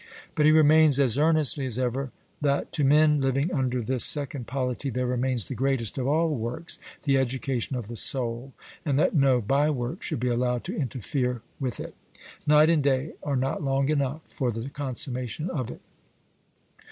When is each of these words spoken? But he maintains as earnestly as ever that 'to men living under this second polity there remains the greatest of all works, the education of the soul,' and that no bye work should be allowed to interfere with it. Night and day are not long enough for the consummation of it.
But 0.33 0.47
he 0.47 0.51
maintains 0.51 0.99
as 0.99 1.15
earnestly 1.19 1.63
as 1.67 1.77
ever 1.77 2.09
that 2.41 2.71
'to 2.71 2.83
men 2.83 3.21
living 3.21 3.53
under 3.53 3.83
this 3.83 4.03
second 4.03 4.47
polity 4.47 4.89
there 4.89 5.05
remains 5.05 5.45
the 5.45 5.53
greatest 5.53 5.95
of 5.99 6.07
all 6.07 6.29
works, 6.33 6.79
the 7.03 7.19
education 7.19 7.75
of 7.75 7.87
the 7.87 7.95
soul,' 7.95 8.51
and 8.83 8.97
that 8.97 9.13
no 9.13 9.41
bye 9.41 9.69
work 9.69 10.01
should 10.01 10.19
be 10.19 10.27
allowed 10.29 10.63
to 10.63 10.75
interfere 10.75 11.43
with 11.59 11.79
it. 11.79 11.93
Night 12.47 12.71
and 12.71 12.81
day 12.81 13.13
are 13.21 13.35
not 13.37 13.61
long 13.61 13.89
enough 13.89 14.21
for 14.27 14.49
the 14.49 14.71
consummation 14.71 15.51
of 15.51 15.69
it. 15.69 15.81